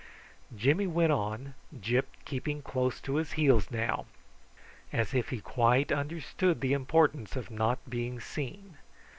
[0.55, 4.07] Jimmy went on, Gyp keeping close to his heels now,
[4.91, 8.77] as if he quite understood the importance of not being seen.